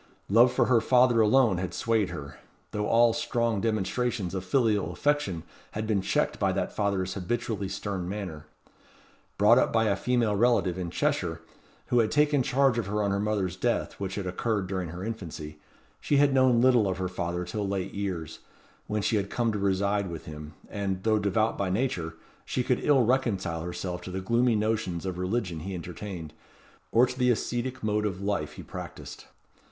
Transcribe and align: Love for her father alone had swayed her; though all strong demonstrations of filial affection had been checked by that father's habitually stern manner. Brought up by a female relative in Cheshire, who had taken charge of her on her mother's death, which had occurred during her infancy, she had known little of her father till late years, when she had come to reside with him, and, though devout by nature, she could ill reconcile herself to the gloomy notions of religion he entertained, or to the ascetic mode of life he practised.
Love 0.29 0.51
for 0.51 0.65
her 0.65 0.81
father 0.81 1.21
alone 1.21 1.59
had 1.59 1.75
swayed 1.75 2.09
her; 2.09 2.39
though 2.71 2.87
all 2.87 3.13
strong 3.13 3.61
demonstrations 3.61 4.33
of 4.33 4.43
filial 4.43 4.91
affection 4.91 5.43
had 5.73 5.85
been 5.85 6.01
checked 6.01 6.39
by 6.39 6.51
that 6.51 6.75
father's 6.75 7.13
habitually 7.13 7.69
stern 7.69 8.09
manner. 8.09 8.47
Brought 9.37 9.59
up 9.59 9.71
by 9.71 9.83
a 9.85 9.95
female 9.95 10.35
relative 10.35 10.75
in 10.75 10.89
Cheshire, 10.89 11.39
who 11.89 11.99
had 11.99 12.09
taken 12.09 12.41
charge 12.41 12.79
of 12.79 12.87
her 12.87 13.03
on 13.03 13.11
her 13.11 13.19
mother's 13.19 13.55
death, 13.55 13.99
which 13.99 14.15
had 14.15 14.25
occurred 14.25 14.65
during 14.65 14.89
her 14.89 15.03
infancy, 15.03 15.59
she 15.99 16.17
had 16.17 16.33
known 16.33 16.61
little 16.61 16.87
of 16.87 16.97
her 16.97 17.07
father 17.07 17.45
till 17.45 17.67
late 17.67 17.93
years, 17.93 18.39
when 18.87 19.03
she 19.03 19.17
had 19.17 19.29
come 19.29 19.51
to 19.51 19.59
reside 19.59 20.09
with 20.09 20.25
him, 20.25 20.55
and, 20.67 21.03
though 21.03 21.19
devout 21.19 21.59
by 21.59 21.69
nature, 21.69 22.15
she 22.43 22.63
could 22.63 22.83
ill 22.83 23.03
reconcile 23.03 23.61
herself 23.61 24.01
to 24.01 24.09
the 24.09 24.19
gloomy 24.19 24.55
notions 24.55 25.05
of 25.05 25.19
religion 25.19 25.59
he 25.59 25.75
entertained, 25.75 26.33
or 26.91 27.05
to 27.05 27.19
the 27.19 27.29
ascetic 27.29 27.83
mode 27.83 28.07
of 28.07 28.19
life 28.19 28.53
he 28.53 28.63
practised. 28.63 29.25